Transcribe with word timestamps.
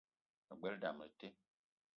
Me 0.47 0.55
gbelé 0.57 0.77
dam 0.81 0.97
le 1.01 1.07
te 1.19 1.27